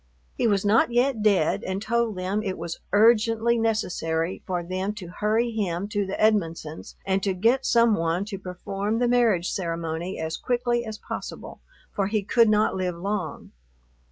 He 0.35 0.47
was 0.47 0.65
not 0.65 0.91
yet 0.91 1.21
dead 1.21 1.63
and 1.63 1.79
told 1.79 2.15
them 2.15 2.41
it 2.41 2.57
was 2.57 2.79
urgently 2.91 3.59
necessary 3.59 4.41
for 4.47 4.63
them 4.63 4.95
to 4.95 5.09
hurry 5.19 5.51
him 5.51 5.87
to 5.89 6.07
the 6.07 6.19
Edmonsons' 6.19 6.95
and 7.05 7.21
to 7.21 7.35
get 7.35 7.67
some 7.67 7.93
one 7.95 8.25
to 8.25 8.39
perform 8.39 8.97
the 8.97 9.07
marriage 9.07 9.51
ceremony 9.51 10.19
as 10.19 10.37
quickly 10.37 10.83
as 10.85 10.97
possible, 10.97 11.61
for 11.91 12.07
he 12.07 12.23
could 12.23 12.49
not 12.49 12.75
live 12.75 12.95
long. 12.95 13.51